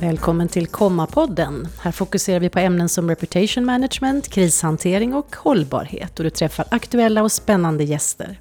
[0.00, 1.68] Välkommen till Komma-podden.
[1.80, 7.22] Här fokuserar vi på ämnen som reputation management, krishantering och hållbarhet och du träffar aktuella
[7.22, 8.40] och spännande gäster.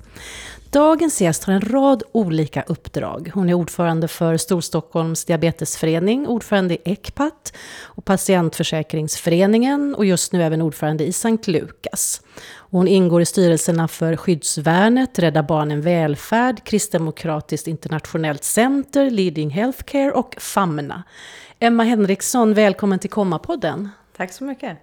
[0.70, 3.32] Dagens gäst har en rad olika uppdrag.
[3.34, 10.62] Hon är ordförande för Storstockholms diabetesförening, ordförande i ECPAT och Patientförsäkringsföreningen och just nu även
[10.62, 12.22] ordförande i Sankt Lukas.
[12.54, 20.36] Hon ingår i styrelserna för Skyddsvärnet, Rädda Barnen Välfärd, Kristdemokratiskt internationellt center, Leading Healthcare och
[20.40, 21.04] Famna.
[21.66, 23.90] Emma Henriksson, välkommen till Komma-podden.
[24.18, 24.78] Tack så mycket.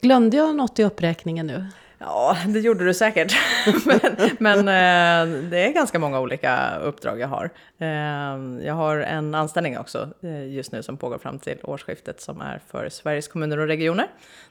[0.00, 1.66] Glömde jag något i uppräkningen nu?
[1.98, 3.36] Ja, det gjorde du säkert.
[3.86, 7.50] men, men eh, det är ganska många olika uppdrag jag har.
[7.78, 12.40] Eh, jag har en anställning också eh, just nu som pågår fram till årsskiftet som
[12.40, 14.06] är för Sveriges kommuner och regioner.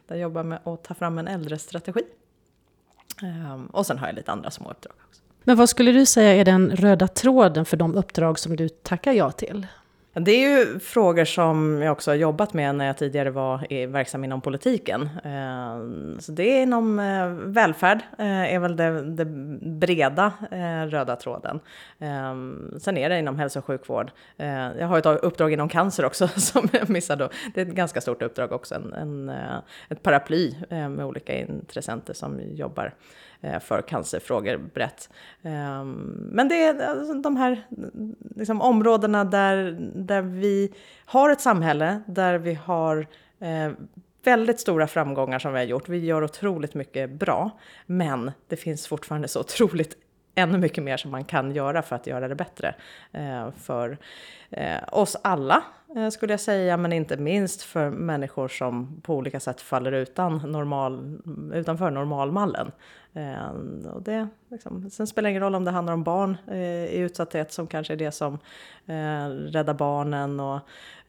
[0.07, 2.01] Där jag jobbar med att ta fram en äldrestrategi.
[3.71, 5.21] Och sen har jag lite andra små uppdrag också.
[5.43, 9.13] Men vad skulle du säga är den röda tråden för de uppdrag som du tackar
[9.13, 9.67] ja till?
[10.13, 14.23] Det är ju frågor som jag också har jobbat med när jag tidigare var verksam
[14.23, 15.01] inom politiken.
[15.01, 19.25] Eh, så det är inom eh, välfärd, eh, är väl det, det
[19.61, 20.33] breda
[20.89, 21.59] röda tråden.
[22.79, 24.11] Sen är det inom hälso och sjukvård.
[24.79, 27.29] Jag har ett uppdrag inom cancer också som jag missade.
[27.53, 29.29] Det är ett ganska stort uppdrag också, en, en,
[29.89, 32.93] ett paraply med olika intressenter som jobbar
[33.43, 35.09] Eh, för cancerfrågor brett.
[35.43, 35.91] Ehm,
[36.31, 37.67] men det är alltså, de här
[38.35, 40.73] liksom, områdena där, där vi
[41.05, 43.07] har ett samhälle, där vi har
[43.39, 43.71] eh,
[44.23, 45.89] väldigt stora framgångar som vi har gjort.
[45.89, 49.97] Vi gör otroligt mycket bra, men det finns fortfarande så otroligt
[50.35, 52.75] ännu mycket mer som man kan göra för att göra det bättre
[53.11, 53.97] eh, för
[54.91, 55.63] oss alla
[56.11, 61.21] skulle jag säga, men inte minst för människor som på olika sätt faller utan normal,
[61.53, 62.71] utanför normalmallen.
[63.13, 63.49] Eh,
[63.93, 66.97] och det, liksom, sen spelar det ingen roll om det handlar om barn eh, i
[66.97, 68.33] utsatthet som kanske är det som
[68.85, 70.59] eh, Rädda Barnen och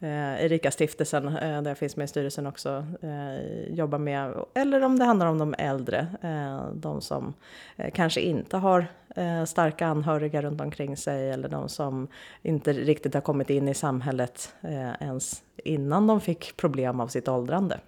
[0.01, 4.35] eh, Erika-stiftelsen, eh, där jag finns med i styrelsen också, eh, jobbar med.
[4.55, 7.35] Eller om det handlar om de äldre, eh, de som
[7.77, 8.87] eh, kanske inte har
[9.17, 12.09] eh, starka anhöriga runt omkring sig eller de som
[12.43, 17.29] inte riktigt har kommit in i samhället eh, ens innan de fick problem av sitt
[17.29, 17.81] åldrande.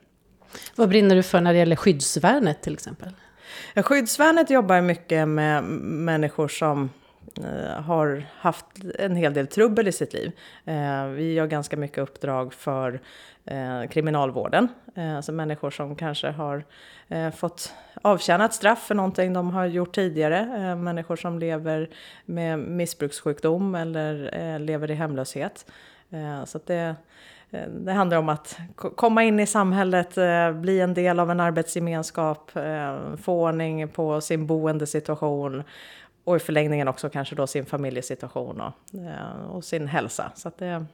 [0.76, 3.08] Vad brinner du för när det gäller skyddsvärnet till exempel?
[3.76, 6.90] Skyddsvärnet jobbar mycket med människor som
[7.38, 8.66] eh, har haft
[8.98, 10.32] en hel del trubbel i sitt liv.
[10.64, 13.00] Eh, vi gör ganska mycket uppdrag för
[13.44, 14.68] eh, kriminalvården.
[15.16, 16.64] Alltså människor som kanske har
[17.30, 17.72] fått
[18.02, 20.74] avtjäna ett straff för någonting de har gjort tidigare.
[20.74, 21.90] Människor som lever
[22.24, 25.66] med missbrukssjukdom eller lever i hemlöshet.
[26.44, 26.96] Så det
[27.68, 28.58] det handlar om att
[28.96, 34.20] komma in i samhället, eh, bli en del av en arbetsgemenskap, eh, få ordning på
[34.20, 35.62] sin boendesituation
[36.24, 38.72] och i förlängningen också kanske då sin familjesituation och,
[39.56, 40.32] och sin hälsa.
[40.34, 40.86] Så det,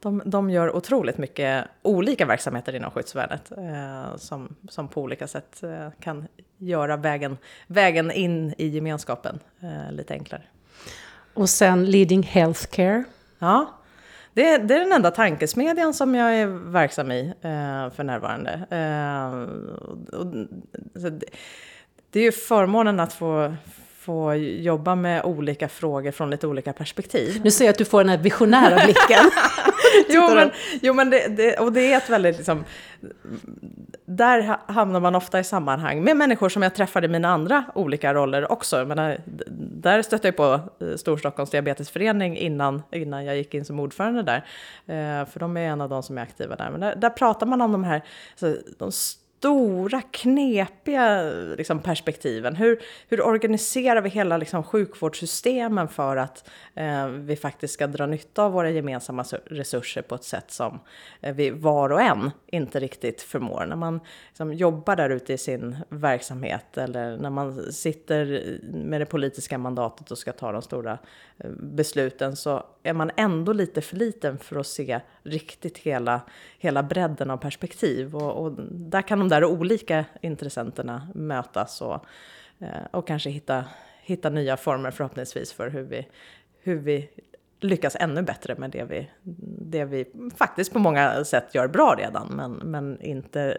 [0.00, 5.62] de, de gör otroligt mycket olika verksamheter inom skyddsvärnet eh, som, som på olika sätt
[5.62, 10.42] eh, kan göra vägen, vägen in i gemenskapen eh, lite enklare.
[11.34, 13.04] Och sen Leading Healthcare.
[13.38, 13.79] Ja,
[14.34, 18.52] det, det, är den enda tankesmedjan som jag är verksam i eh, för närvarande.
[18.70, 19.34] Eh,
[20.18, 20.26] och,
[21.10, 21.24] det,
[22.10, 23.54] det är ju förmånen att få,
[24.00, 27.40] få jobba med olika frågor från lite olika perspektiv.
[27.44, 29.30] Nu ser jag att du får den här visionära blicken.
[30.08, 30.50] jo, men,
[30.82, 32.64] jo, men det, det, och det är ett väldigt liksom,
[34.04, 38.14] där hamnar man ofta i sammanhang med människor som jag träffade i mina andra olika
[38.14, 38.78] roller också.
[38.78, 39.18] Jag menar,
[39.82, 44.44] där stötte jag på eh, Storstockholms diabetesförening innan, innan jag gick in som ordförande där.
[44.86, 46.70] Eh, för de är en av de som är aktiva där.
[46.70, 48.92] Men där, där pratar man om de här alltså, de
[49.40, 51.22] stora knepiga
[51.58, 52.56] liksom, perspektiven.
[52.56, 58.44] Hur, hur organiserar vi hela liksom, sjukvårdssystemen för att eh, vi faktiskt ska dra nytta
[58.44, 60.80] av våra gemensamma resurser på ett sätt som
[61.20, 63.66] eh, vi var och en inte riktigt förmår.
[63.66, 69.06] När man liksom, jobbar där ute i sin verksamhet eller när man sitter med det
[69.06, 70.98] politiska mandatet och ska ta de stora
[71.38, 76.20] eh, besluten så är man ändå lite för liten för att se riktigt hela,
[76.58, 78.16] hela bredden av perspektiv.
[78.16, 82.04] Och, och där kan de där olika intressenterna mötas och,
[82.58, 83.64] eh, och kanske hitta,
[84.02, 86.08] hitta nya former förhoppningsvis för hur vi,
[86.62, 87.10] hur vi
[87.60, 89.10] lyckas ännu bättre med det vi,
[89.60, 90.06] det vi
[90.36, 93.58] faktiskt på många sätt gör bra redan, men, men inte,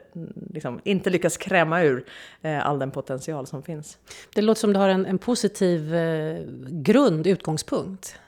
[0.53, 2.05] liksom, inte lyckas kräma ur
[2.41, 3.97] eh, all den potential som finns.
[4.35, 8.19] Det låter som du har en, en positiv eh, grund, utgångspunkt.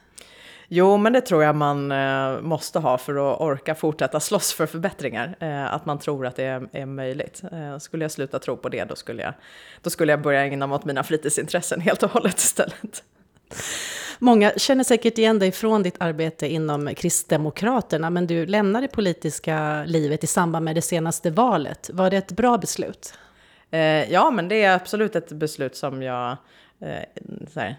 [0.76, 4.66] Jo, men det tror jag man eh, måste ha för att orka fortsätta slåss för
[4.66, 5.36] förbättringar.
[5.40, 7.42] Eh, att man tror att det är, är möjligt.
[7.52, 9.34] Eh, skulle jag sluta tro på det, då skulle jag,
[9.82, 13.02] då skulle jag börja ägna mig åt mina fritidsintressen helt och hållet istället.
[14.18, 19.84] Många känner säkert igen dig från ditt arbete inom Kristdemokraterna, men du lämnar det politiska
[19.84, 21.90] livet i samband med det senaste valet.
[21.92, 23.14] Var det ett bra beslut?
[23.70, 26.36] Eh, ja, men det är absolut ett beslut som jag
[26.80, 27.04] eh,
[27.54, 27.76] här,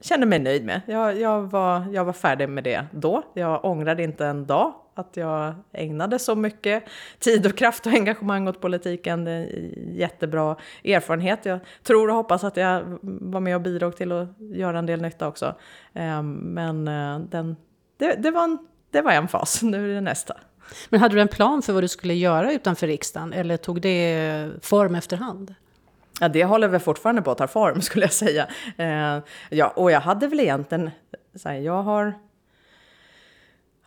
[0.00, 0.80] känner mig nöjd med.
[0.86, 3.22] Jag, jag, var, jag var färdig med det då.
[3.34, 6.84] Jag ångrade inte en dag att jag ägnade så mycket
[7.18, 9.24] tid och kraft och engagemang åt politiken.
[9.24, 11.44] Det är en jättebra erfarenhet.
[11.44, 15.02] Jag tror och hoppas att jag var med och bidrog till att göra en del
[15.02, 15.54] nytta också.
[15.94, 17.56] Ehm, men eh, den,
[17.96, 18.58] det, det, var en,
[18.90, 20.36] det var en fas, nu är det nästa.
[20.88, 24.50] Men hade du en plan för vad du skulle göra utanför riksdagen eller tog det
[24.62, 25.54] form efterhand?
[26.20, 28.46] Ja, det håller väl fortfarande på att ta form skulle jag säga.
[28.76, 29.18] Eh,
[29.50, 30.90] ja, och jag hade väl egentligen,
[31.34, 32.14] så här, jag har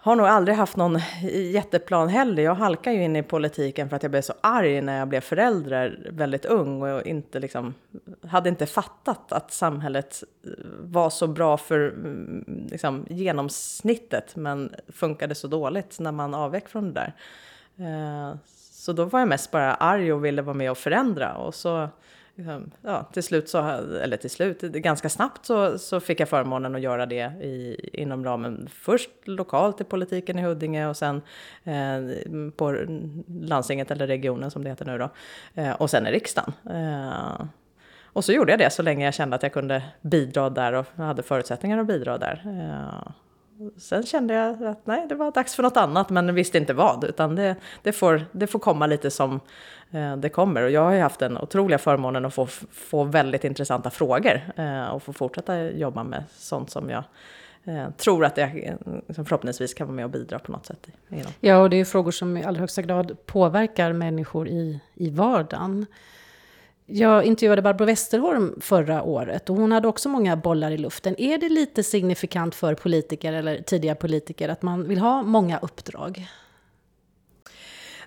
[0.06, 1.00] har nog aldrig haft någon
[1.32, 2.44] jätteplan heller.
[2.44, 5.22] Jag halkade ju in i politiken för att jag blev så arg när jag blev
[5.22, 7.74] förälder väldigt ung och inte liksom,
[8.28, 10.24] hade inte fattat att samhället
[10.82, 16.94] var så bra för mm, liksom, genomsnittet men funkade så dåligt när man avvek från
[16.94, 17.14] det där.
[17.86, 18.36] Eh,
[18.72, 21.90] så då var jag mest bara arg och ville vara med och förändra och så
[22.38, 23.60] Ehm, ja, till slut så,
[24.04, 28.26] eller till slut, ganska snabbt så, så fick jag förmånen att göra det i, inom
[28.26, 31.22] ramen först lokalt i politiken i Huddinge och sen
[31.64, 32.18] eh,
[32.56, 32.86] på
[33.28, 35.10] landstinget eller regionen som det heter nu då.
[35.54, 36.54] Eh, och sen i riksdagen.
[36.70, 37.46] Eh,
[38.04, 40.86] och så gjorde jag det så länge jag kände att jag kunde bidra där och
[40.96, 42.42] hade förutsättningar att bidra där.
[42.46, 43.12] Eh,
[43.78, 47.04] Sen kände jag att nej, det var dags för något annat, men visste inte vad,
[47.04, 49.40] utan det, det, får, det får komma lite som
[49.92, 50.64] eh, det kommer.
[50.64, 54.86] Och jag har ju haft den otroliga förmånen att få, få väldigt intressanta frågor eh,
[54.86, 57.04] och få fortsätta jobba med sånt som jag
[57.64, 58.74] eh, tror att jag
[59.08, 60.88] förhoppningsvis kan vara med och bidra på något sätt.
[61.10, 65.10] I, Ja, och det är frågor som i allra högsta grad påverkar människor i, i
[65.10, 65.86] vardagen.
[66.88, 71.16] Jag intervjuade Barbro Westerholm förra året och hon hade också många bollar i luften.
[71.18, 76.28] Är det lite signifikant för politiker eller tidiga politiker att man vill ha många uppdrag?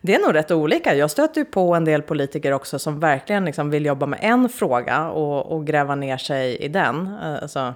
[0.01, 0.95] Det är nog rätt olika.
[0.95, 4.49] Jag stöter ju på en del politiker också som verkligen liksom vill jobba med en
[4.49, 7.07] fråga och, och gräva ner sig i den.
[7.23, 7.75] Eh, alltså,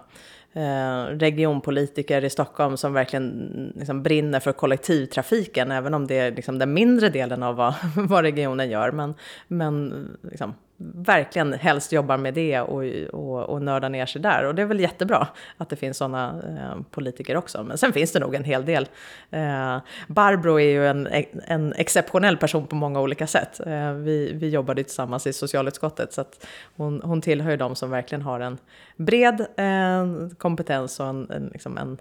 [0.53, 6.31] eh, regionpolitiker i Stockholm som verkligen mm, liksom brinner för kollektivtrafiken, även om det är
[6.31, 8.93] liksom den mindre delen av vad, vad regionen gör.
[8.93, 9.15] Men,
[9.49, 10.55] men liksom,
[10.95, 14.45] verkligen helst jobbar med det och, och, och nördar ner sig där.
[14.45, 17.63] Och det är väl jättebra att det finns sådana eh, politiker också.
[17.63, 18.89] Men sen finns det nog en hel del.
[19.31, 21.09] Eh, Barbro är ju en,
[21.47, 23.61] en exceptionell person på många olika sätt.
[23.67, 26.47] Eh, vi, vi jobbade tillsammans i socialutskottet så att
[26.77, 28.59] hon, hon tillhör ju de som verkligen har en
[28.97, 31.99] bred eh, kompetens och en, en, liksom en,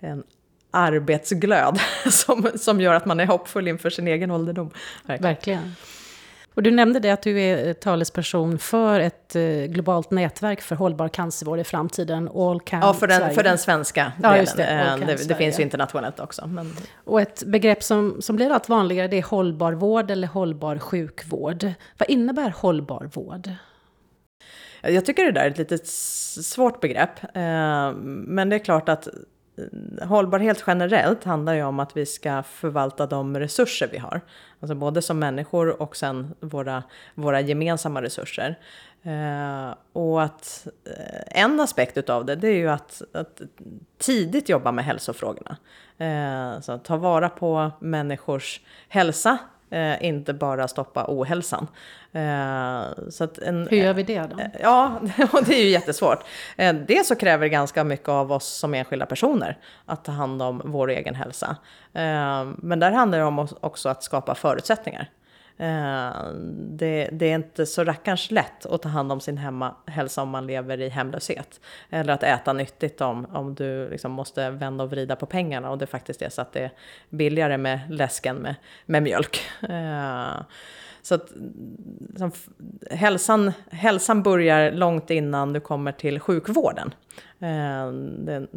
[0.00, 0.22] en
[0.70, 1.80] arbetsglöd
[2.10, 4.70] som, som gör att man är hoppfull inför sin egen ålderdom.
[5.06, 5.22] Verkligen.
[5.22, 5.74] verkligen.
[6.60, 11.08] Och du nämnde det att du är talesperson för ett eh, globalt nätverk för hållbar
[11.08, 14.46] cancervård i framtiden, All Can Ja, för den, för den svenska ja, delen.
[14.56, 16.46] Det, eh, det, det finns ju internationellt också.
[16.46, 16.76] Men...
[17.04, 21.72] Och ett begrepp som, som blir allt vanligare det är hållbar vård eller hållbar sjukvård.
[21.98, 23.50] Vad innebär hållbar vård?
[24.82, 25.78] Jag tycker det där är ett lite
[26.42, 27.36] svårt begrepp.
[27.36, 29.08] Eh, men det är klart att
[30.02, 34.20] hållbarhet generellt handlar ju om att vi ska förvalta de resurser vi har.
[34.60, 36.82] Alltså både som människor och sen våra,
[37.14, 38.58] våra gemensamma resurser.
[39.02, 43.40] Eh, och att eh, en aspekt utav det, det är ju att, att
[43.98, 45.56] tidigt jobba med hälsofrågorna.
[45.98, 49.38] Eh, så att ta vara på människors hälsa
[49.70, 51.66] Eh, inte bara stoppa ohälsan.
[52.12, 54.38] Eh, så en, Hur gör vi det då?
[54.38, 55.00] Eh, ja,
[55.46, 56.24] det är ju jättesvårt.
[56.56, 60.42] Eh, dels så kräver det ganska mycket av oss som enskilda personer att ta hand
[60.42, 61.56] om vår egen hälsa.
[61.92, 65.08] Eh, men där handlar det om också att skapa förutsättningar.
[65.60, 66.12] Eh,
[66.52, 70.28] det, det, är inte så rackarns lätt att ta hand om sin hemma, hälsa om
[70.28, 71.60] man lever i hemlöshet.
[71.90, 75.78] Eller att äta nyttigt om, om du liksom måste vända och vrida på pengarna och
[75.78, 76.70] det faktiskt är så att det är
[77.08, 78.54] billigare med läsken med,
[78.86, 79.40] med mjölk.
[79.68, 80.40] Eh,
[81.02, 81.32] så att
[82.16, 82.32] som,
[82.90, 86.94] hälsan, hälsan börjar långt innan du kommer till sjukvården.
[87.40, 88.48] Eh, den,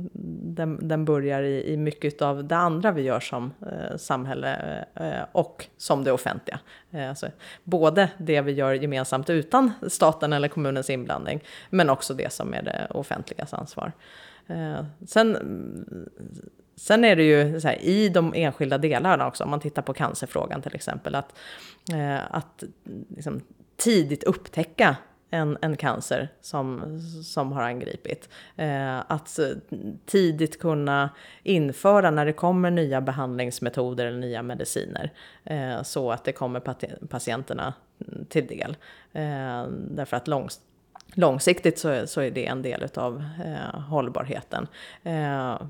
[0.56, 5.26] den, den, börjar i, i mycket av det andra vi gör som eh, samhälle eh,
[5.32, 6.60] och som det offentliga.
[6.92, 7.28] Eh, alltså,
[7.64, 12.62] både det vi gör gemensamt utan staten eller kommunens inblandning, men också det som är
[12.62, 13.92] det offentligas ansvar.
[14.48, 15.38] Eh, sen
[16.76, 20.62] Sen är det ju här, i de enskilda delarna också, om man tittar på cancerfrågan
[20.62, 21.36] till exempel, att,
[21.94, 22.64] eh, att
[23.10, 23.42] liksom,
[23.78, 24.96] tidigt upptäcka
[25.34, 28.30] en, en cancer som, som har angripit.
[28.56, 29.40] Eh, att
[30.06, 31.10] tidigt kunna
[31.44, 35.12] införa när det kommer nya behandlingsmetoder eller nya mediciner
[35.44, 36.60] eh, så att det kommer
[37.08, 37.74] patienterna
[38.30, 38.78] till del.
[39.14, 40.62] Eh, därför att långs
[41.16, 44.68] långsiktigt så, så är det en del av eh, hållbarheten.
[45.04, 45.62] Eh,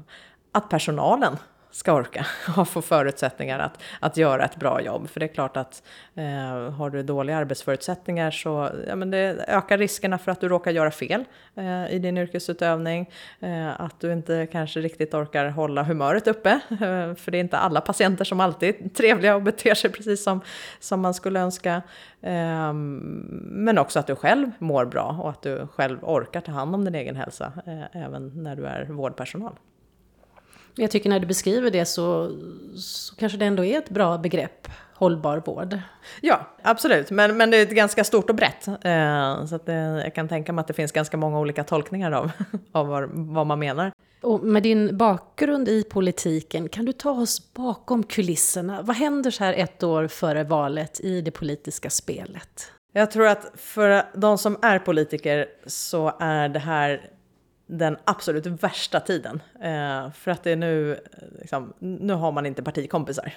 [0.56, 1.38] att personalen
[1.74, 2.26] ska orka
[2.58, 5.10] och få förutsättningar att, att göra ett bra jobb.
[5.10, 5.84] För det är klart att
[6.16, 10.72] eh, har du dåliga arbetsförutsättningar så ja, men det ökar riskerna för att du råkar
[10.72, 11.24] göra fel
[11.56, 13.10] eh, i din yrkesutövning.
[13.40, 16.50] Eh, att du inte kanske riktigt orkar hålla humöret uppe.
[16.70, 20.24] Eh, för det är inte alla patienter som alltid är trevliga och beter sig precis
[20.24, 20.42] som,
[20.80, 21.82] som man skulle önska.
[22.22, 22.98] Ehm,
[23.42, 26.86] men också att du själv mår bra och att du själv orkar ta hand om
[26.86, 29.54] din egen hälsa eh, även när du är vårdpersonal.
[30.76, 32.38] Jag tycker när du beskriver det så,
[32.76, 35.80] så kanske det ändå är ett bra begrepp, hållbar vård.
[36.22, 37.12] Ja, absolut.
[37.12, 38.68] Men, men det är ett ganska stort och brett.
[38.68, 42.12] Eh, så att det, jag kan tänka mig att det finns ganska många olika tolkningar
[42.12, 42.32] av,
[42.72, 43.92] av vad, vad man menar.
[44.22, 48.82] Och med din bakgrund i politiken, kan du ta oss bakom kulisserna?
[48.82, 52.72] Vad händer så här ett år före valet i det politiska spelet?
[52.94, 57.10] Jag tror att för de som är politiker så är det här
[57.78, 59.42] den absolut värsta tiden.
[59.62, 61.00] Eh, för att det är nu, eh,
[61.40, 63.34] liksom, nu har man inte partikompisar.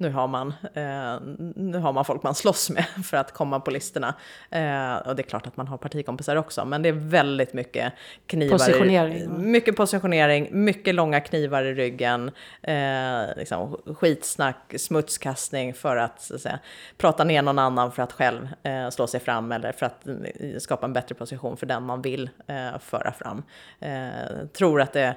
[0.00, 1.20] Nu har, man, eh,
[1.56, 4.14] nu har man folk man slåss med för att komma på listorna.
[4.50, 7.92] Eh, och det är klart att man har partikompisar också, men det är väldigt mycket
[8.26, 8.58] knivar.
[8.58, 9.50] Positionering.
[9.50, 12.30] mycket positionering, mycket långa knivar i ryggen,
[12.62, 16.58] eh, liksom, skitsnack, smutskastning för att, så att säga,
[16.96, 20.14] prata ner någon annan för att själv eh, slå sig fram eller för att eh,
[20.58, 23.42] skapa en bättre position för den man vill eh, föra fram.
[24.52, 25.14] tror att det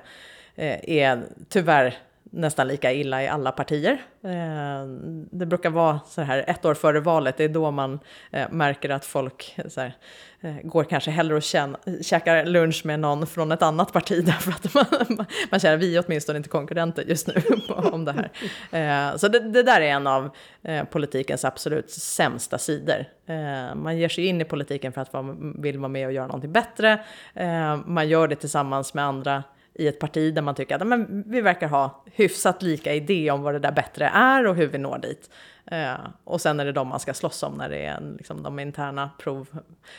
[0.56, 1.98] är tyvärr
[2.32, 4.02] nästan lika illa i alla partier.
[4.24, 4.86] Eh,
[5.32, 8.00] det brukar vara så här ett år före valet, det är då man
[8.32, 9.94] eh, märker att folk eh, så här,
[10.42, 14.52] eh, går kanske hellre och känna, käkar lunch med någon från ett annat parti därför
[14.52, 17.34] att man, man känner vi är åtminstone inte konkurrenter just nu
[17.92, 18.32] om det här.
[19.12, 20.30] Eh, så det, det där är en av
[20.64, 23.06] eh, politikens absolut sämsta sidor.
[23.76, 26.52] Man ger sig in i politiken för att man vill vara med och göra någonting
[26.52, 27.00] bättre.
[27.86, 31.42] Man gör det tillsammans med andra i ett parti där man tycker att men, vi
[31.42, 34.98] verkar ha hyfsat lika idé om vad det där bättre är och hur vi når
[34.98, 35.30] dit.
[35.66, 38.60] Eh, och sen är det de man ska slåss om när det är liksom, de
[38.60, 39.48] interna prov,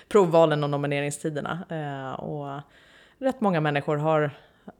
[0.08, 1.64] provvalen och nomineringstiderna.
[1.68, 2.60] Eh, och
[3.18, 4.22] rätt många människor har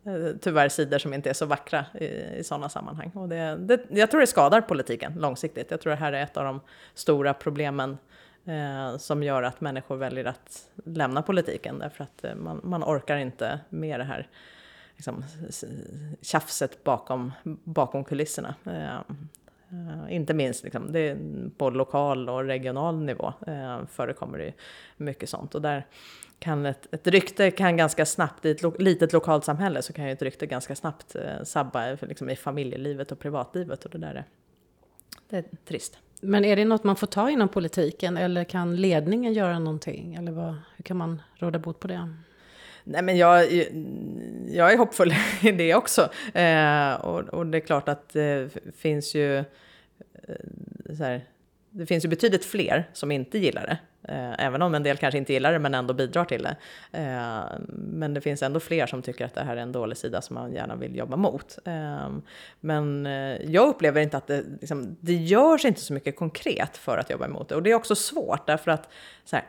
[0.04, 2.04] eh, tyvärr sidor som inte är så vackra i,
[2.38, 3.10] i sådana sammanhang.
[3.14, 5.70] Och det, det, jag tror det skadar politiken långsiktigt.
[5.70, 6.60] Jag tror det här är ett av de
[6.94, 7.98] stora problemen
[8.44, 13.16] eh, som gör att människor väljer att lämna politiken därför att eh, man, man orkar
[13.16, 14.28] inte med det här
[15.02, 15.24] liksom,
[16.20, 17.32] tjafset bakom,
[17.64, 18.54] bakom kulisserna.
[18.64, 19.14] Eh,
[19.72, 21.16] Uh, inte minst liksom, det,
[21.58, 24.52] på lokal och regional nivå uh, förekommer det
[24.96, 25.54] mycket sånt.
[25.54, 25.86] Och där
[26.38, 30.06] kan ett, ett rykte kan ganska snabbt, i ett lo, litet lokalt samhälle så kan
[30.06, 34.14] ju ett rykte ganska snabbt uh, sabba liksom, i familjelivet och privatlivet och det där
[34.14, 34.24] är,
[35.28, 35.98] det är trist.
[36.20, 40.14] Men är det något man får ta inom politiken eller kan ledningen göra någonting?
[40.14, 42.14] Eller vad, hur kan man råda bot på det?
[42.84, 43.66] Nej, men jag, eh,
[44.48, 46.10] jag är hoppfull i det också.
[46.34, 49.44] Eh, och, och, det är klart att det finns ju eh,
[50.96, 51.24] så här,
[51.70, 53.78] det finns ju betydligt fler som inte gillar det.
[54.08, 56.56] Eh, även om en del kanske inte gillar det men ändå bidrar till det.
[56.92, 60.22] Eh, men det finns ändå fler som tycker att det här är en dålig sida
[60.22, 61.58] som man gärna vill jobba mot.
[61.64, 62.10] Eh,
[62.60, 66.98] men eh, jag upplever inte att det, liksom, det görs inte så mycket konkret för
[66.98, 67.54] att jobba emot det.
[67.54, 68.88] Och det är också svårt därför att
[69.24, 69.44] så här,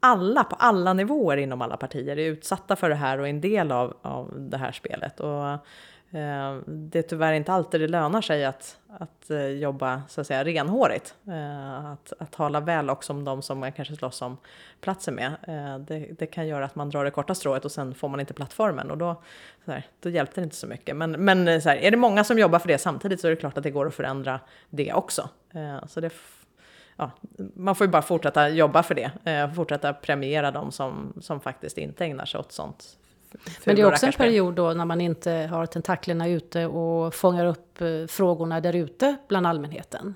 [0.00, 3.40] alla på alla nivåer inom alla partier är utsatta för det här och är en
[3.40, 5.20] del av, av det här spelet.
[5.20, 5.48] Och,
[6.18, 10.26] eh, det är tyvärr inte alltid det lönar sig att, att eh, jobba så att
[10.26, 11.14] säga renhårigt.
[11.26, 14.36] Eh, att, att tala väl också om de som man kanske slåss om
[14.80, 15.36] platsen med.
[15.42, 18.20] Eh, det, det, kan göra att man drar det korta strået och sen får man
[18.20, 19.22] inte plattformen och då,
[19.64, 20.96] så här, då hjälpte det inte så mycket.
[20.96, 23.36] Men, men så här, är det många som jobbar för det samtidigt så är det
[23.36, 25.28] klart att det går att förändra det också.
[25.54, 26.10] Eh, så det
[26.96, 27.10] ja,
[27.54, 29.30] man får ju bara fortsätta jobba för det.
[29.30, 32.96] Eh, fortsätta premiera de som, som faktiskt inte ägnar sig åt sånt.
[33.64, 37.46] Men det är också en period då när man inte har tentaklerna ute och fångar
[37.46, 40.14] upp eh, frågorna där ute bland allmänheten.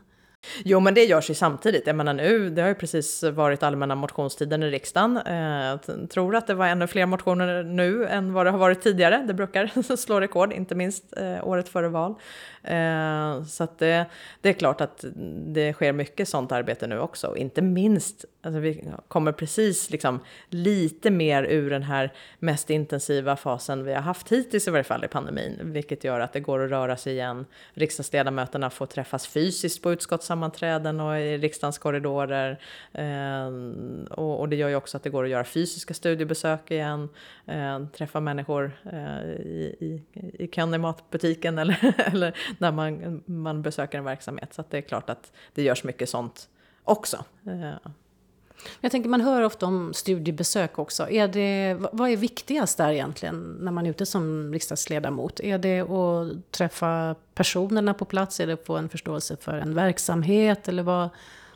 [0.64, 1.86] Jo, men det görs ju samtidigt.
[1.86, 5.16] Jag menar nu, det har ju precis varit allmänna motionstiden i riksdagen.
[5.16, 8.82] Eh, jag tror att det var ännu fler motioner nu än vad det har varit
[8.82, 9.24] tidigare.
[9.26, 11.04] Det brukar slå rekord, inte minst
[11.42, 12.14] året före val.
[12.62, 14.06] Eh, så att det,
[14.40, 15.04] det, är klart att
[15.46, 17.36] det sker mycket sånt arbete nu också.
[17.36, 23.84] Inte minst, alltså vi kommer precis liksom lite mer ur den här mest intensiva fasen
[23.84, 25.58] vi har haft hittills i varje fall i pandemin.
[25.62, 27.46] Vilket gör att det går att röra sig igen.
[27.74, 32.58] Riksdagsledamöterna får träffas fysiskt på utskottssammanträden och i riksdagens korridorer.
[32.92, 33.46] Eh,
[34.10, 37.08] och, och, det gör ju också att det går att göra fysiska studiebesök igen.
[37.46, 40.02] Eh, träffa människor eh, i, i,
[40.44, 44.54] i kön i matbutiken eller, eller när man, man besöker en verksamhet.
[44.54, 46.48] Så det är klart att det görs mycket sånt
[46.84, 47.24] också.
[47.46, 47.90] Eh.
[48.80, 51.10] Jag tänker man hör ofta om studiebesök också.
[51.10, 55.40] Är det, vad är viktigast där egentligen när man är ute som riksdagsledamot?
[55.40, 58.40] Är det att träffa personerna på plats?
[58.40, 60.68] Är det att få en förståelse för en verksamhet?
[60.68, 61.08] Eller vad,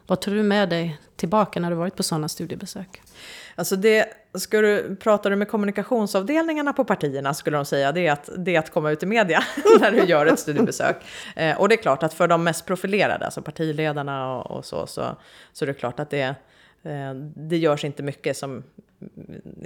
[0.07, 3.03] vad tar du med dig tillbaka när du varit på sådana studiebesök?
[3.55, 8.13] Alltså det, ska du, pratar du med kommunikationsavdelningarna på partierna skulle de säga det är
[8.13, 9.45] att, det är att komma ut i media
[9.81, 10.97] när du gör ett studiebesök.
[11.37, 14.87] Eh, och det är klart att för de mest profilerade, alltså partiledarna och, och så,
[14.87, 15.17] så,
[15.53, 16.35] så är det klart att det,
[16.83, 18.63] eh, det görs inte mycket som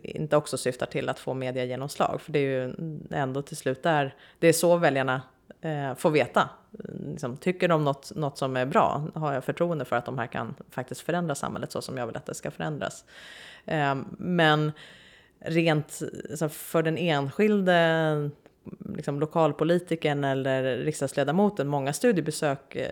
[0.03, 2.21] inte också syftar till att få mediegenomslag.
[2.21, 2.75] För det är ju
[3.11, 5.23] ändå till slut där, det är så väljarna
[5.61, 6.49] eh, få veta.
[7.07, 9.03] Liksom, tycker de något, något som är bra?
[9.15, 12.17] Har jag förtroende för att de här kan faktiskt förändra samhället så som jag vill
[12.17, 13.05] att det ska förändras?
[13.65, 14.73] Eh, men
[15.39, 18.31] rent alltså, för den enskilde
[18.95, 22.89] liksom, lokalpolitiken eller riksdagsledamoten, många studiebesök eh,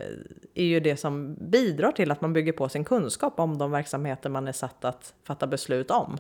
[0.54, 4.30] är ju det som bidrar till att man bygger på sin kunskap om de verksamheter
[4.30, 6.18] man är satt att fatta beslut om.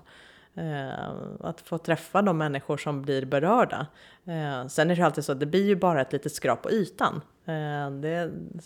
[0.58, 1.10] Eh,
[1.40, 3.86] att få träffa de människor som blir berörda.
[4.26, 6.70] Eh, sen är det alltid så att det blir ju bara ett litet skrap på
[6.70, 7.20] ytan.
[7.46, 7.52] Eh,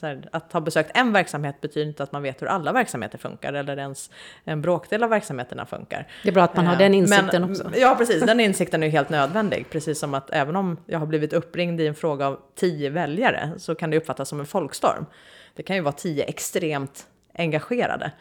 [0.02, 3.52] här, att ha besökt en verksamhet betyder inte att man vet hur alla verksamheter funkar
[3.52, 4.10] eller ens
[4.44, 6.08] en bråkdel av verksamheterna funkar.
[6.22, 7.70] Det är bra att man har den insikten Men, också.
[7.76, 8.26] Ja, precis.
[8.26, 9.66] Den insikten är ju helt nödvändig.
[9.70, 13.50] Precis som att även om jag har blivit uppringd i en fråga av tio väljare
[13.56, 15.06] så kan det uppfattas som en folkstorm.
[15.54, 18.12] Det kan ju vara tio extremt engagerade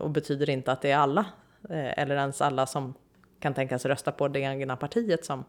[0.00, 1.24] och betyder inte att det är alla
[1.70, 2.94] Eh, eller ens alla som
[3.40, 5.44] kan tänkas rösta på det egna partiet som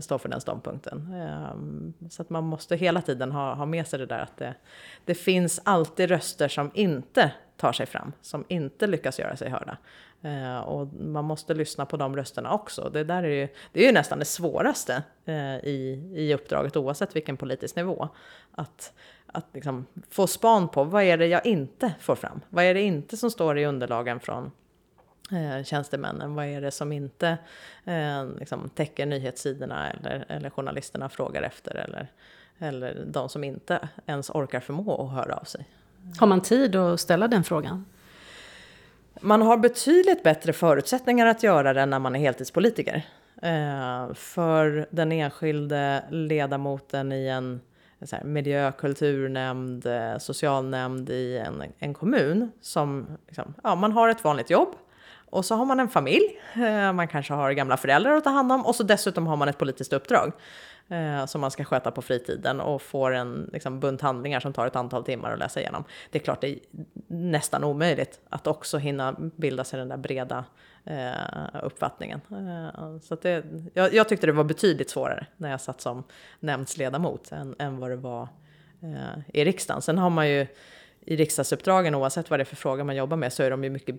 [0.00, 1.14] står för den ståndpunkten.
[1.14, 4.54] Ehm, så att man måste hela tiden ha, ha med sig det där att det,
[5.04, 9.76] det finns alltid röster som inte tar sig fram, som inte lyckas göra sig hörda.
[10.22, 12.90] Eh, och man måste lyssna på de rösterna också.
[12.92, 17.16] Det, där är ju, det är ju nästan det svåraste eh, i, i uppdraget oavsett
[17.16, 18.08] vilken politisk nivå.
[18.52, 18.92] Att,
[19.26, 22.40] att liksom få span på vad är det jag inte får fram?
[22.48, 24.50] Vad är det inte som står i underlagen från
[25.32, 26.34] eh, tjänstemännen?
[26.34, 27.38] Vad är det som inte
[27.84, 31.74] eh, liksom täcker nyhetssidorna eller, eller journalisterna frågar efter?
[31.74, 32.08] Eller,
[32.58, 35.68] eller de som inte ens orkar förmå att höra av sig.
[36.18, 37.84] Har man tid att ställa den frågan?
[39.20, 43.02] Man har betydligt bättre förutsättningar att göra det när man är heltidspolitiker.
[43.42, 47.60] Eh, för den enskilde ledamoten i en
[48.02, 54.08] så här, miljö, kulturnämnd, eh, socialnämnd i en, en kommun som liksom, ja, man har
[54.08, 54.68] ett vanligt jobb
[55.34, 58.52] och så har man en familj, eh, man kanske har gamla föräldrar att ta hand
[58.52, 60.32] om och så dessutom har man ett politiskt uppdrag
[60.88, 64.66] eh, som man ska sköta på fritiden och får en liksom, bunt handlingar som tar
[64.66, 65.84] ett antal timmar att läsa igenom.
[66.10, 66.58] Det är klart det är
[67.06, 70.44] nästan omöjligt att också hinna bilda sig den där breda
[70.84, 72.20] eh, uppfattningen.
[72.30, 73.44] Eh, så det,
[73.74, 76.04] jag, jag, tyckte det var betydligt svårare när jag satt som
[76.40, 78.28] nämndsledamot än, än vad det var
[78.82, 79.82] eh, i riksdagen.
[79.82, 80.46] Sen har man ju
[81.04, 83.70] i riksdagsuppdragen, oavsett vad det är för fråga man jobbar med, så är de ju
[83.70, 83.96] mycket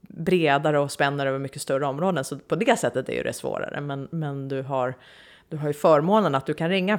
[0.00, 2.24] bredare och spänner över mycket större områden.
[2.24, 3.80] Så på det sättet är ju det svårare.
[3.80, 4.94] Men, men du, har,
[5.48, 6.98] du har ju förmånen att du kan ringa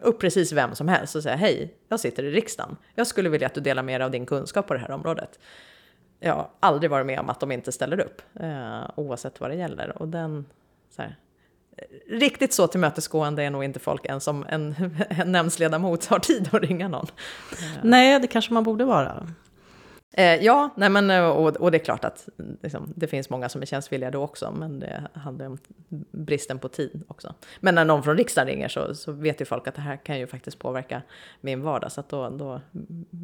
[0.00, 2.76] upp precis vem som helst och säga hej, jag sitter i riksdagen.
[2.94, 5.38] Jag skulle vilja att du delar med dig av din kunskap på det här området.
[6.20, 9.56] Jag har aldrig varit med om att de inte ställer upp, eh, oavsett vad det
[9.56, 10.02] gäller.
[10.02, 10.44] Och den,
[10.90, 11.16] så här,
[12.08, 14.74] riktigt så tillmötesgående är nog inte folk än som en,
[15.10, 17.06] en nämndsledamot har tid att ringa någon.
[17.82, 19.26] Nej, det kanske man borde vara.
[20.14, 22.28] Eh, ja, nej men, eh, och, och, det är klart att
[22.62, 25.58] liksom, det finns många som är tjänstvilliga då också, men det handlar om
[26.10, 27.34] bristen på tid också.
[27.60, 30.18] Men när någon från riksdagen ringer så, så vet ju folk att det här kan
[30.18, 31.02] ju faktiskt påverka
[31.40, 32.60] min vardag, så att då, då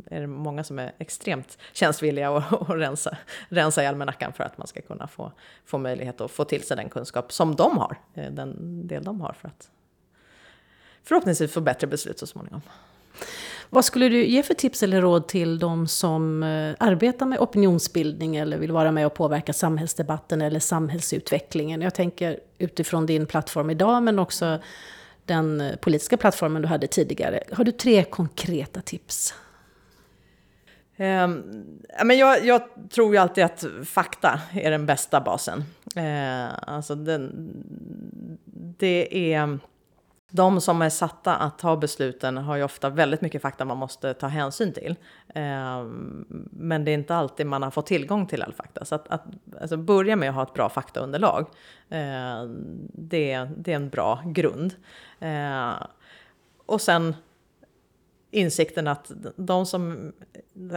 [0.06, 3.16] är det många som är extremt tjänstvilliga och, och rensa,
[3.48, 5.32] rensa i almanackan för att man ska kunna få,
[5.64, 9.20] få möjlighet att få till sig den kunskap som de har, eh, den del de
[9.20, 9.70] har för att
[11.02, 12.60] förhoppningsvis få bättre beslut så småningom.
[13.70, 18.36] Vad skulle du ge för tips eller råd till de som eh, arbetar med opinionsbildning
[18.36, 21.82] eller vill vara med och påverka samhällsdebatten eller samhällsutvecklingen?
[21.82, 24.58] Jag tänker utifrån din plattform idag men också
[25.24, 27.42] den eh, politiska plattformen du hade tidigare.
[27.52, 29.34] Har du tre konkreta tips?
[30.96, 31.28] Eh,
[32.04, 35.64] men jag, jag, tror ju alltid att fakta är den bästa basen.
[35.96, 37.50] Eh, alltså den,
[38.78, 39.58] det är
[40.30, 44.14] de som är satta att ta besluten har ju ofta väldigt mycket fakta man måste
[44.14, 44.96] ta hänsyn till.
[45.34, 48.84] Ehm, men det är inte alltid man har fått tillgång till all fakta.
[48.84, 49.24] Så att, att
[49.60, 51.46] alltså börja med att ha ett bra faktaunderlag.
[51.88, 52.42] Eh,
[52.92, 54.74] det, det är en bra grund.
[55.20, 55.72] Eh,
[56.66, 57.14] och sen
[58.30, 60.12] insikten att de som,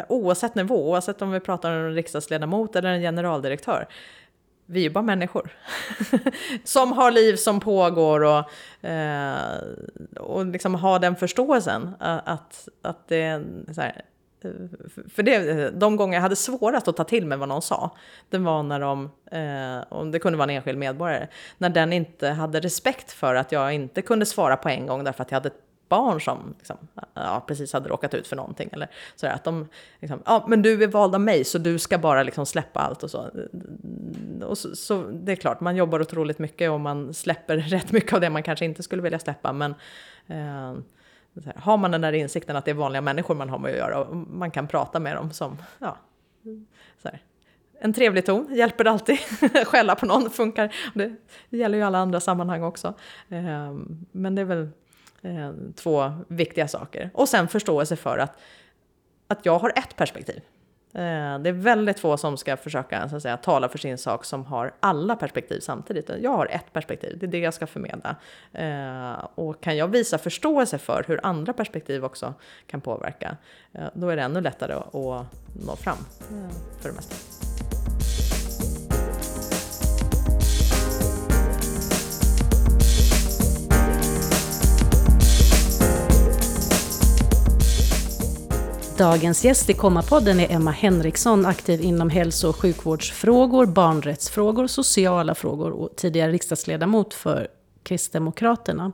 [0.10, 3.88] oavsett nivå, oavsett om vi pratar om en riksdagsledamot eller en generaldirektör,
[4.72, 5.50] vi är ju bara människor.
[6.64, 9.62] som har liv som pågår och, eh,
[10.20, 14.02] och liksom ha den förståelsen att, att det är så här,
[14.42, 14.52] eh,
[15.14, 17.98] för det, de gånger jag hade svårast att ta till mig vad någon sa,
[18.30, 22.30] det var när de, eh, om det kunde vara en enskild medborgare, när den inte
[22.30, 25.48] hade respekt för att jag inte kunde svara på en gång därför att jag hade
[25.48, 26.78] ett barn som liksom,
[27.14, 28.70] ja, precis hade råkat ut för någonting.
[28.72, 29.68] Eller sådär, att de,
[30.00, 33.04] liksom, ja men du är vald av mig så du ska bara liksom släppa allt
[33.04, 33.30] och så.
[34.44, 35.04] Och så, så.
[35.04, 38.44] Det är klart, man jobbar otroligt mycket och man släpper rätt mycket av det man
[38.44, 39.54] kanske inte skulle vilja släppa.
[39.54, 39.72] Men
[40.28, 40.76] eh,
[41.46, 43.78] här, har man den där insikten att det är vanliga människor man har med att
[43.78, 45.98] göra och man kan prata med dem som, ja,
[47.02, 47.22] så här.
[47.84, 49.18] En trevlig ton hjälper alltid.
[49.66, 50.76] Skälla på någon funkar.
[51.50, 52.94] Det gäller ju alla andra sammanhang också.
[53.30, 53.74] Eh,
[54.12, 54.70] men det är väl
[55.22, 57.10] eh, två viktiga saker.
[57.14, 58.40] Och sen förståelse för att,
[59.28, 60.42] att jag har ett perspektiv.
[60.94, 64.26] Eh, det är väldigt få som ska försöka så att säga, tala för sin sak
[64.26, 66.12] som har alla perspektiv samtidigt.
[66.22, 68.16] Jag har ett perspektiv, det är det jag ska förmedla.
[68.54, 72.34] Eh, och kan jag visa förståelse för hur andra perspektiv också
[72.68, 73.38] kan påverka,
[73.74, 75.98] eh, då är det ännu lättare att nå fram
[76.80, 77.51] för det mesta.
[89.02, 95.72] Dagens gäst i Kommapodden är Emma Henriksson, aktiv inom hälso och sjukvårdsfrågor, barnrättsfrågor, sociala frågor
[95.72, 97.48] och tidigare riksdagsledamot för
[97.84, 98.92] Kristdemokraterna.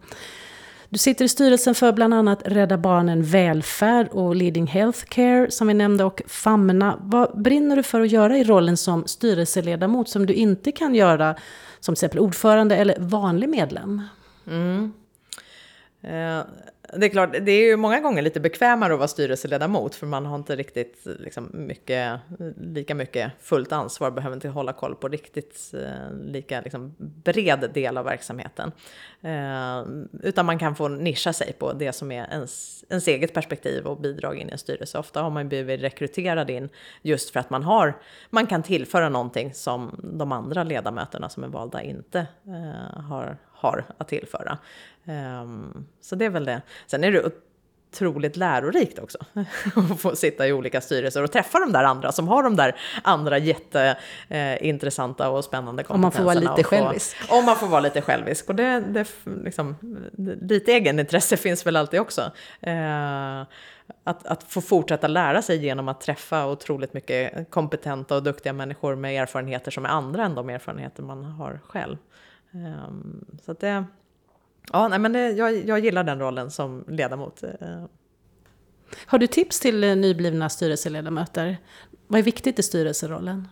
[0.90, 5.74] Du sitter i styrelsen för bland annat Rädda Barnen Välfärd och Leading Healthcare som vi
[5.74, 6.98] nämnde och Famna.
[7.02, 11.36] Vad brinner du för att göra i rollen som styrelseledamot som du inte kan göra
[11.80, 14.02] som till exempel ordförande eller vanlig medlem?
[14.48, 14.94] Mm.
[16.02, 16.46] Eh,
[16.94, 20.26] det är klart, det är ju många gånger lite bekvämare att vara styrelseledamot för man
[20.26, 22.20] har inte riktigt liksom, mycket,
[22.58, 27.98] lika mycket fullt ansvar, behöver inte hålla koll på riktigt eh, lika liksom, bred del
[27.98, 28.72] av verksamheten.
[29.22, 29.86] Eh,
[30.24, 34.02] utan man kan få nischa sig på det som är ens, ens eget perspektiv och
[34.02, 35.00] bidrag in i en styrelse.
[35.00, 36.70] Ofta har man blivit rekryterad in
[37.02, 37.98] just för att man, har,
[38.30, 43.86] man kan tillföra någonting som de andra ledamöterna som är valda inte eh, har, har
[43.98, 44.58] att tillföra.
[45.42, 46.62] Um, så det är väl det.
[46.88, 47.32] Sen är det
[47.92, 49.18] otroligt lärorikt också
[49.76, 52.76] att få sitta i olika styrelser och träffa de där andra som har de där
[53.04, 55.98] andra jätteintressanta och spännande kompetenserna.
[55.98, 57.18] Om man får vara lite självisk.
[57.30, 58.50] Om man får vara lite självisk.
[58.50, 59.08] Och det, det
[59.44, 59.76] liksom,
[60.42, 62.32] lite egenintresse finns väl alltid också.
[62.62, 63.42] Eh,
[64.04, 68.96] att, att få fortsätta lära sig genom att träffa otroligt mycket kompetenta och duktiga människor
[68.96, 71.98] med erfarenheter som är andra än de erfarenheter man har själv.
[72.66, 73.86] Um, så att det,
[74.72, 77.44] ja, nej, men det, jag, jag gillar den rollen som ledamot.
[77.44, 77.86] Eh.
[79.06, 81.58] Har du tips till eh, nyblivna styrelseledamöter?
[82.08, 83.48] Vad är viktigt i styrelserollen?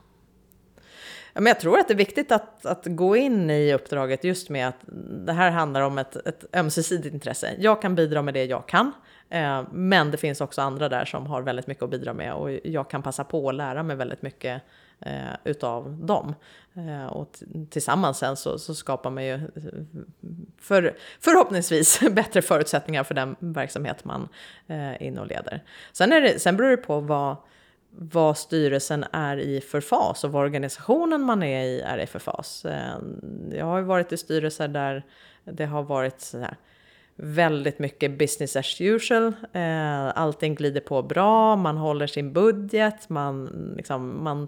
[1.33, 4.49] Ja, men jag tror att det är viktigt att, att gå in i uppdraget just
[4.49, 4.79] med att
[5.25, 7.55] det här handlar om ett, ett ömsesidigt intresse.
[7.59, 8.91] Jag kan bidra med det jag kan,
[9.29, 12.51] eh, men det finns också andra där som har väldigt mycket att bidra med och
[12.63, 14.61] jag kan passa på att lära mig väldigt mycket
[14.99, 16.36] eh, utav dem.
[16.73, 19.41] Eh, och tillsammans sen så, så, skapar man ju eh,
[20.58, 24.29] för, förhoppningsvis bättre förutsättningar för den verksamhet man
[24.67, 25.63] eh, är inne och leder.
[25.93, 27.36] Sen, är det, sen beror det på vad,
[27.89, 32.19] vad styrelsen är i för fas och vad organisationen man är i är i för
[32.19, 32.65] fas.
[32.65, 32.97] Eh,
[33.51, 35.03] jag har ju varit i styrelser där
[35.43, 36.58] det har varit så här,
[37.15, 39.34] väldigt mycket business as usual.
[39.54, 44.47] Eh, allting glider på bra, man håller sin budget, man, liksom, man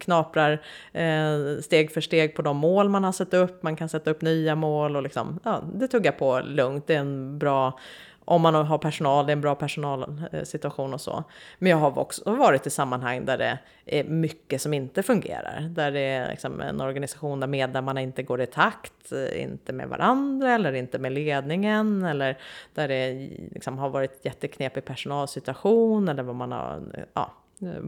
[0.00, 0.52] knaprar
[0.92, 4.22] eh, steg för steg på de mål man har satt upp, man kan sätta upp
[4.22, 6.86] nya mål och liksom, ja, det tuggar på lugnt.
[6.86, 7.78] Det är en bra
[8.24, 11.24] om man har personal, det är en bra personalsituation och så.
[11.58, 15.60] Men jag har också varit i sammanhang där det är mycket som inte fungerar.
[15.60, 20.52] Där det är liksom en organisation där medlemmarna inte går i takt, inte med varandra
[20.52, 22.04] eller inte med ledningen.
[22.04, 22.38] Eller
[22.74, 26.82] där det liksom har varit jätteknepig personalsituation eller vad man har,
[27.14, 27.32] ja,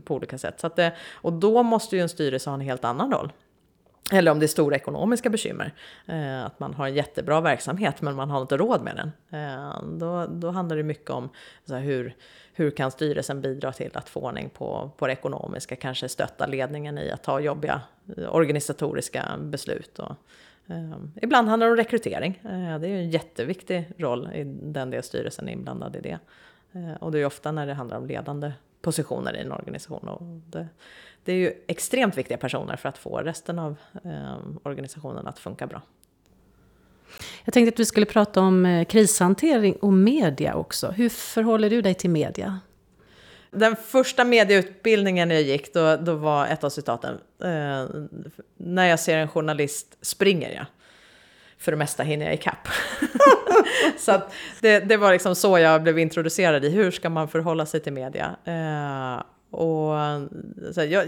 [0.05, 0.61] på olika sätt.
[0.61, 3.33] Så det, och då måste ju en styrelse ha en helt annan roll.
[4.12, 5.72] Eller om det är stora ekonomiska bekymmer.
[6.06, 9.40] Eh, att man har en jättebra verksamhet men man har inte råd med den.
[9.40, 11.28] Eh, då, då handlar det mycket om
[11.68, 12.14] här, hur,
[12.52, 15.76] hur kan styrelsen bidra till att få ordning på, på det ekonomiska.
[15.76, 17.80] Kanske stötta ledningen i att ta jobbiga
[18.16, 19.98] eh, organisatoriska beslut.
[19.98, 20.12] Och,
[20.66, 22.40] eh, ibland handlar det om rekrytering.
[22.44, 26.18] Eh, det är en jätteviktig roll i den del styrelsen är inblandad i det.
[26.72, 28.52] Eh, och det är ofta när det handlar om ledande
[28.87, 30.09] positioner i en organisation.
[30.09, 30.68] Och det,
[31.25, 35.66] det är ju extremt viktiga personer för att få resten av eh, organisationen att funka
[35.66, 35.83] bra.
[37.44, 40.90] Jag tänkte att vi skulle prata om eh, krishantering och media också.
[40.90, 42.61] Hur förhåller du dig till media?
[43.51, 47.85] Den första medieutbildningen jag gick, då, då var ett av citaten, eh,
[48.57, 50.66] när jag ser en journalist springer jag
[51.58, 52.68] för det mesta hinner jag ikapp.
[53.98, 57.66] så att det, det, var liksom så jag blev introducerad i hur ska man förhålla
[57.66, 58.36] sig till media.
[58.44, 59.94] Eh, och
[60.74, 61.06] så jag,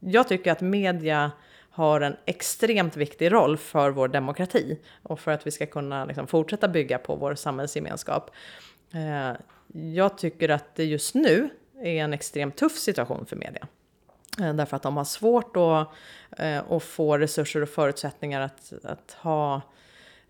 [0.00, 1.30] jag tycker att media
[1.70, 6.26] har en extremt viktig roll för vår demokrati och för att vi ska kunna liksom
[6.26, 8.30] fortsätta bygga på vår samhällsgemenskap.
[8.94, 9.36] Eh,
[9.72, 11.48] jag tycker att det just nu
[11.82, 13.66] är en extremt tuff situation för media.
[14.40, 15.88] Eh, därför att de har svårt att,
[16.36, 19.60] eh, få resurser och förutsättningar att, att ha,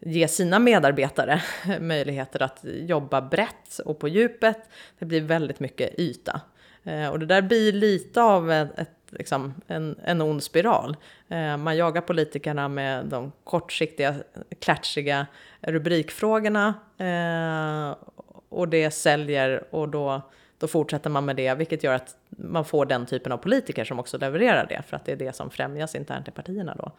[0.01, 1.43] ge sina medarbetare
[1.81, 4.59] möjligheter att jobba brett och på djupet.
[4.99, 6.41] Det blir väldigt mycket yta.
[6.85, 10.97] Eh, och det där blir lite av ett, ett liksom, en, en ond spiral.
[11.29, 14.15] Eh, man jagar politikerna med de kortsiktiga,
[14.61, 15.27] klatschiga
[15.61, 17.97] rubrikfrågorna eh,
[18.49, 20.23] och det säljer och då,
[20.59, 23.99] då fortsätter man med det, vilket gör att man får den typen av politiker som
[23.99, 26.93] också levererar det, för att det är det som främjas internt i partierna då.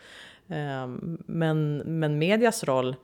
[0.56, 2.96] Ehm, men, men medias roll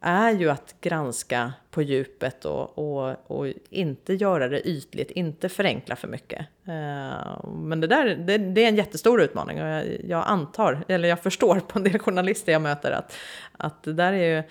[0.00, 5.96] är ju att granska på djupet och, och, och inte göra det ytligt, inte förenkla
[5.96, 6.46] för mycket.
[6.64, 11.08] Ehm, men det där det, det är en jättestor utmaning och jag, jag, antar, eller
[11.08, 13.16] jag förstår på en del journalister jag möter att,
[13.52, 14.42] att det där är ju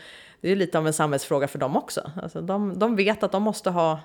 [0.41, 2.12] det är lite av en samhällsfråga för dem också.
[2.21, 3.99] Alltså de, de vet att de måste, ha,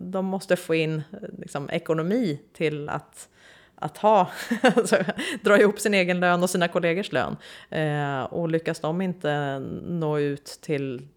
[0.00, 1.02] de måste få in
[1.38, 3.28] liksom, ekonomi till att,
[3.74, 4.30] att ha,
[4.62, 4.96] alltså,
[5.42, 7.36] dra ihop sin egen lön och sina kollegors lön.
[7.70, 11.08] Eh, och lyckas de inte nå ut till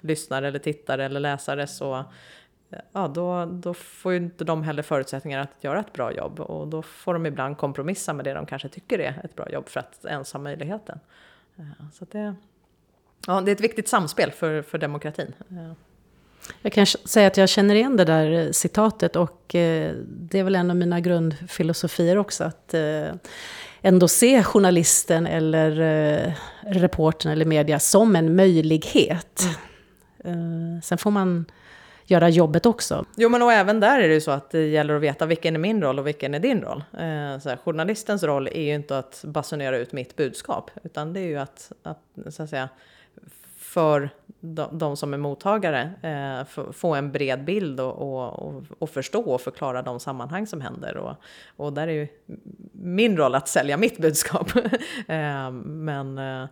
[0.00, 2.04] lyssnare eller tittare eller läsare så
[2.92, 6.68] ja, då, då får ju inte de heller förutsättningar att göra ett bra jobb och
[6.68, 9.80] då får de ibland kompromissa med det de kanske tycker är ett bra jobb för
[9.80, 11.00] att ens ha möjligheten.
[11.56, 12.34] Eh, så det,
[13.26, 15.34] Ja, det är ett viktigt samspel för, för demokratin.
[16.62, 20.44] Jag kan säga att jag känner igen det där eh, citatet och eh, det är
[20.44, 22.44] väl en av mina grundfilosofier också.
[22.44, 23.08] Att eh,
[23.82, 29.42] ändå se journalisten eller reportern eller media som en möjlighet.
[30.24, 30.82] Mm.
[30.82, 31.44] Sen får man
[32.04, 33.04] göra jobbet också.
[33.16, 35.54] Jo, men och även där är det ju så att det gäller att veta vilken
[35.54, 36.84] är min roll och vilken är din roll.
[37.42, 41.26] Så här, journalistens roll är ju inte att basunera ut mitt budskap, utan det är
[41.26, 42.68] ju att, att så att säga,
[43.72, 49.20] för de, de som är mottagare eh, få en bred bild och, och, och, förstå
[49.20, 50.96] och förklara de sammanhang som händer.
[50.96, 51.16] Och,
[51.56, 52.08] och där är ju
[52.72, 54.56] min roll att sälja mitt budskap.
[55.08, 56.42] eh, men eh,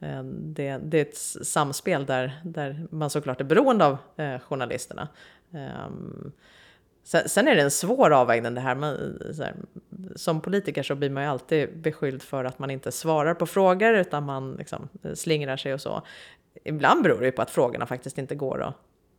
[0.00, 5.08] eh, det, det, är ett samspel där, där man såklart är beroende av eh, journalisterna.
[5.54, 6.32] Ehm,
[7.04, 8.74] sen, sen, är det en svår avvägning det här.
[8.74, 9.54] Man, här.
[10.16, 13.94] Som politiker så blir man ju alltid beskylld för att man inte svarar på frågor
[13.94, 16.02] utan man liksom eh, slingrar sig och så
[16.64, 18.74] ibland beror det ju på att frågorna faktiskt inte går att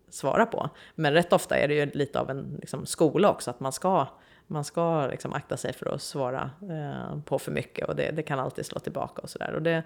[0.10, 0.70] svara på.
[0.96, 4.08] Men rätt ofta är det ju lite av en liksom, skola också, att man ska,
[4.48, 8.24] man ska liksom akta sig för att svara eh, på för mycket och det, det,
[8.24, 9.84] kan alltid slå tillbaka och sådär.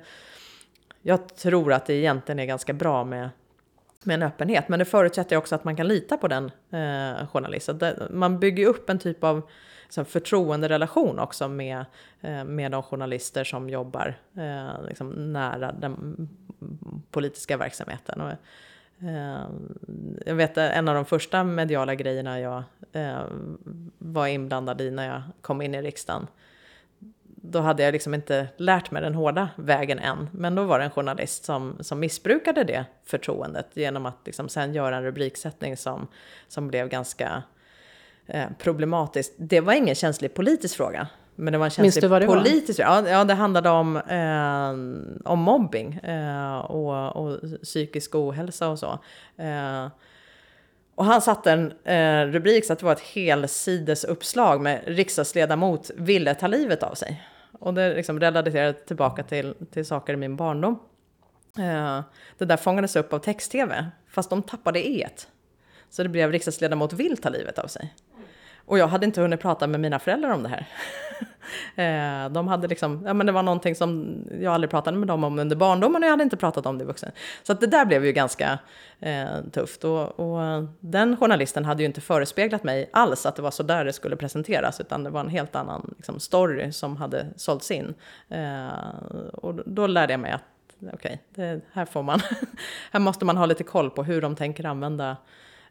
[1.01, 3.29] Jag tror att det egentligen är ganska bra med,
[4.03, 7.79] med en öppenhet, men det förutsätter också att man kan lita på den eh, journalisten.
[8.09, 9.49] Man bygger upp en typ av
[9.83, 11.85] liksom, förtroenderelation också med,
[12.21, 16.29] eh, med de journalister som jobbar eh, liksom nära den
[17.11, 18.21] politiska verksamheten.
[18.21, 18.31] Och,
[19.07, 19.45] eh,
[20.25, 23.23] jag vet eh, en av de första mediala grejerna jag eh,
[23.97, 26.27] var inblandad i när jag kom in i riksdagen
[27.51, 30.29] då hade jag liksom inte lärt mig den hårda vägen än.
[30.31, 34.73] Men då var det en journalist som, som missbrukade det förtroendet genom att liksom sen
[34.73, 36.07] göra en rubriksättning som,
[36.47, 37.43] som blev ganska
[38.27, 39.33] Eh, problematiskt.
[39.37, 41.07] Det var ingen känslig politisk fråga.
[41.35, 42.89] Men det var en känslig vad det politisk fråga.
[42.89, 48.99] Ja, ja, det handlade om, eh, om mobbing eh, och, och, psykisk ohälsa och så.
[49.37, 49.87] Eh,
[50.95, 56.35] och han satte en eh, rubrik så att det var ett helsidesuppslag med riksdagsledamot ville
[56.35, 57.23] ta livet av sig.
[57.51, 60.79] Och det liksom relaterade tillbaka till, till saker i min barndom.
[61.57, 62.01] Eh,
[62.37, 65.09] det där fångades upp av text-tv, fast de tappade e
[65.89, 67.93] Så det blev riksdagsledamot vill ta livet av sig.
[68.67, 70.67] Och jag hade inte hunnit prata med mina föräldrar om det här.
[71.75, 75.23] Eh, de hade liksom, ja men det var någonting som jag aldrig pratade med dem
[75.23, 77.11] om under barndomen och jag hade inte pratat om det i vuxen.
[77.43, 78.59] Så att det där blev ju ganska
[78.99, 79.83] eh, tufft.
[79.83, 83.85] Och, och, den journalisten hade ju inte förespeglat mig alls att det var så där
[83.85, 87.93] det skulle presenteras, utan det var en helt annan liksom, story som hade sålts in.
[88.29, 88.67] Eh,
[89.33, 90.43] och då lärde jag mig att
[90.93, 92.19] okej, okay, här får man,
[92.91, 95.17] här måste man ha lite koll på hur de tänker använda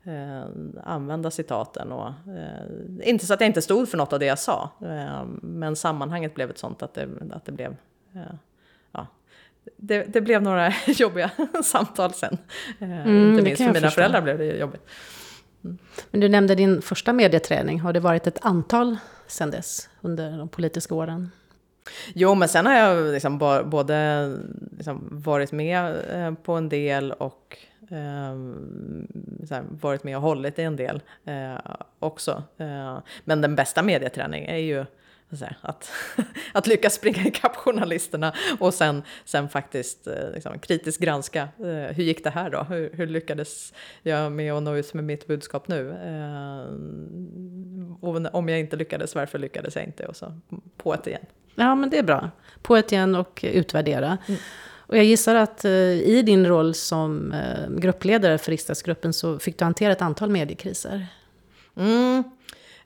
[0.07, 0.45] eh,
[0.85, 1.93] använda citaten.
[1.93, 5.25] Och, eh, inte så att jag inte stod för något av det jag sa, eh,
[5.43, 7.77] men sammanhanget blev ett sånt att det, att det blev
[8.15, 8.35] eh,
[8.93, 9.07] ja,
[9.77, 11.31] det, det, blev några jobbiga
[11.65, 12.39] samtal sen.
[12.79, 13.91] Eh, mm, inte minst för mina förstå.
[13.91, 14.83] föräldrar blev det jobbigt.
[15.65, 15.79] Mm.
[16.11, 17.81] Men du nämnde din första medieträning.
[17.81, 21.31] Har det varit ett antal sen dess, under de politiska åren?
[22.15, 24.29] Jo, men sen har jag liksom både
[24.79, 27.59] liksom varit med eh, på en del och
[27.91, 31.57] eh, varit med och hållit i en del eh,
[31.99, 32.43] också.
[32.59, 34.85] Eh, men den bästa medieträningen är ju
[35.61, 35.91] att,
[36.53, 41.49] att lyckas springa ikapp journalisterna och sen, sen faktiskt eh, liksom, kritiskt granska
[41.91, 42.63] hur gick det här då?
[42.63, 43.73] Hur, hur, lyckades
[44.03, 45.91] jag med att nå ut med mitt budskap nu?
[45.91, 46.61] Eh,
[48.01, 50.07] och om jag inte lyckades, varför lyckades jag inte?
[50.07, 50.41] Och så
[50.77, 51.27] på ett igen.
[51.55, 52.31] Ja, men det är bra.
[52.63, 54.19] På ett igen och utvärdera.
[54.29, 54.41] Mm.
[54.87, 59.59] Och jag gissar att eh, i din roll som eh, gruppledare för riksdagsgruppen så fick
[59.59, 61.07] du hantera ett antal mediekriser.
[61.77, 62.25] Mm.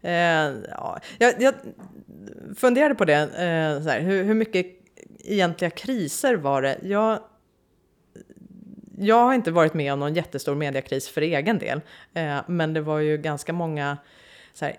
[0.02, 1.54] Eh, ja, jag, jag
[2.56, 4.66] funderade på det, eh, här, hur, hur mycket
[5.18, 6.78] egentliga kriser var det?
[6.82, 7.20] Jag,
[8.98, 11.80] jag har inte varit med om någon jättestor mediekris för egen del,
[12.14, 13.98] eh, men det var ju ganska många
[14.52, 14.76] så här,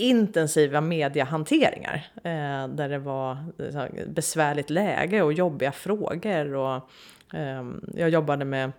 [0.00, 6.54] intensiva mediehanteringar eh, där det var eh, så besvärligt läge och jobbiga frågor.
[6.54, 6.90] Och,
[7.34, 8.72] eh, jag jobbade med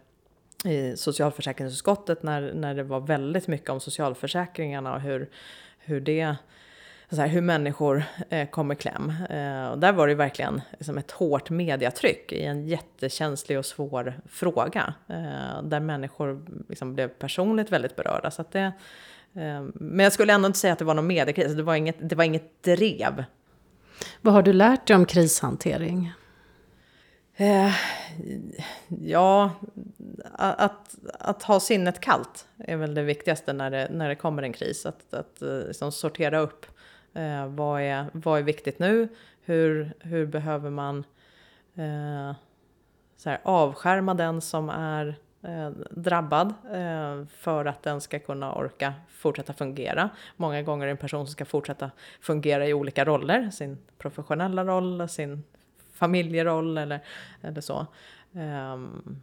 [0.65, 5.29] i socialförsäkringsutskottet när, när det var väldigt mycket om socialförsäkringarna och hur,
[5.79, 6.35] hur det
[7.15, 9.13] så här, hur människor eh, kommer kläm.
[9.29, 14.13] Eh, och där var det verkligen liksom ett hårt mediatryck i en jättekänslig och svår
[14.29, 14.93] fråga.
[15.07, 18.31] Eh, där människor liksom blev personligt väldigt berörda.
[18.31, 18.71] Så det,
[19.73, 22.15] men jag skulle ändå inte säga att det var någon mediekris, det var inget, det
[22.15, 23.23] var inget drev.
[24.21, 26.11] Vad har du lärt dig om krishantering?
[27.35, 27.73] Eh,
[29.01, 29.51] ja,
[30.33, 34.53] att, att ha sinnet kallt är väl det viktigaste när det, när det kommer en
[34.53, 34.85] kris.
[34.85, 36.65] Att, att eh, liksom sortera upp
[37.13, 39.07] eh, vad, är, vad är viktigt nu?
[39.41, 40.97] Hur, hur behöver man
[41.75, 42.35] eh,
[43.17, 48.93] så här, avskärma den som är Eh, drabbad eh, för att den ska kunna orka
[49.09, 50.09] fortsätta fungera.
[50.35, 54.65] Många gånger är det en person som ska fortsätta fungera i olika roller, sin professionella
[54.65, 55.43] roll, sin
[55.93, 56.99] familjeroll eller,
[57.41, 57.87] eller så.
[58.31, 59.21] Um,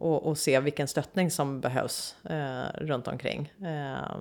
[0.00, 3.52] och, och, se vilken stöttning som behövs eh, runt omkring.
[3.62, 4.16] Eh,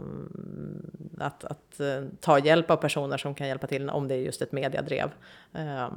[1.18, 4.42] att, att eh, ta hjälp av personer som kan hjälpa till om det är just
[4.42, 5.12] ett mediadrev.
[5.54, 5.92] Eh,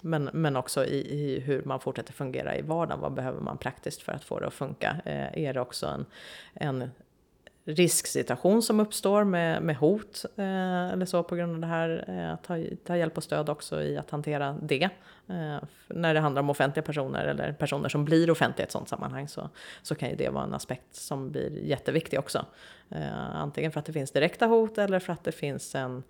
[0.00, 3.00] men, men också i, i, hur man fortsätter fungera i vardagen.
[3.00, 4.96] Vad behöver man praktiskt för att få det att funka?
[5.04, 6.06] Eh, är det också en,
[6.54, 6.90] en
[7.64, 12.04] risksituation som uppstår med, med hot eh, eller så på grund av det här.
[12.08, 14.88] Eh, ta, ta hjälp och stöd också i att hantera det.
[15.28, 18.88] Eh, när det handlar om offentliga personer eller personer som blir offentliga i ett sådant
[18.88, 19.50] sammanhang så,
[19.82, 22.46] så kan ju det vara en aspekt som blir jätteviktig också.
[22.88, 26.02] Eh, antingen för att det finns direkta hot eller för att det finns en,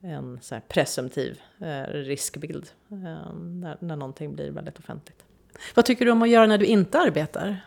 [0.00, 5.24] en så presumtiv eh, riskbild eh, när, när någonting blir väldigt offentligt.
[5.74, 7.60] Vad tycker du om att göra när du inte arbetar?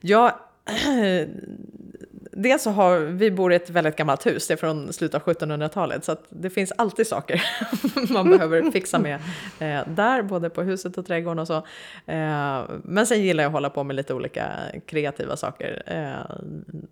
[0.00, 0.40] Ja,
[2.32, 5.34] dels så har vi bor i ett väldigt gammalt hus, det är från slutet av
[5.34, 7.42] 1700-talet, så att det finns alltid saker
[8.12, 9.14] man behöver fixa med
[9.58, 11.56] eh, där, både på huset och trädgården och så.
[12.06, 14.50] Eh, men sen gillar jag att hålla på med lite olika
[14.86, 16.36] kreativa saker, eh,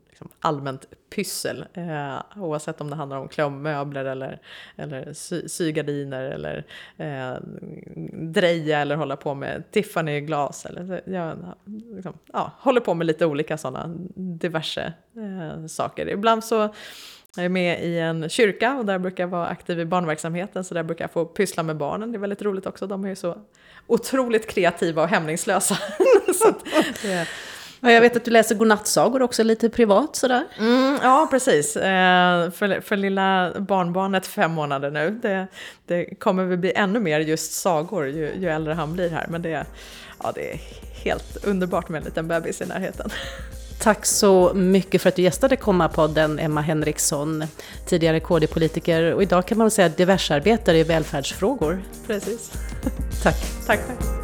[0.09, 4.41] liksom allmänt pyssel, eh, oavsett om det handlar om klä om möbler eller,
[4.77, 6.65] eller sy, sygardiner eller
[6.97, 7.35] eh,
[8.13, 10.67] dreja eller hålla på med Tiffany-glas.
[10.67, 11.39] Eller, jag
[11.95, 14.93] liksom, ja, håller på med lite olika sådana diverse
[15.41, 16.09] eh, saker.
[16.09, 16.75] Ibland så
[17.37, 20.75] jag är med i en kyrka och där brukar jag vara aktiv i barnverksamheten så
[20.75, 22.13] där brukar jag få pyssla med barnen.
[22.13, 22.87] Det är väldigt roligt också.
[22.87, 23.37] De är ju så
[23.87, 25.79] otroligt kreativa och hämningslösa.
[26.35, 26.55] så
[27.03, 27.27] det,
[27.83, 30.45] Ja, jag vet att du läser godnattsagor också lite privat sådär.
[30.59, 31.77] Mm, ja, precis.
[31.77, 35.19] Eh, för, för lilla barnbarnet fem månader nu.
[35.23, 35.47] Det,
[35.87, 39.27] det kommer väl bli ännu mer just sagor ju, ju äldre han blir här.
[39.29, 39.67] Men det,
[40.23, 40.61] ja, det är
[41.05, 43.11] helt underbart med en liten bebis i närheten.
[43.83, 47.45] Tack så mycket för att du gästade Komma-podden, Emma Henriksson,
[47.87, 51.83] tidigare KD-politiker och idag kan man säga diversarbetare i välfärdsfrågor.
[52.07, 52.53] Precis.
[53.23, 53.37] Tack.
[53.67, 54.20] Tack själv.